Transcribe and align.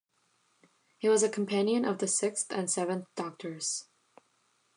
He 0.97 1.07
was 1.09 1.21
a 1.21 1.29
companion 1.29 1.85
of 1.85 1.99
the 1.99 2.07
Sixth 2.07 2.51
and 2.51 2.67
Seventh 2.71 3.05
Doctors. 3.13 3.85